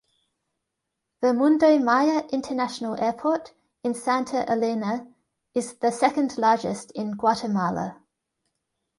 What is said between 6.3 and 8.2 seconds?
largest in Guatemala.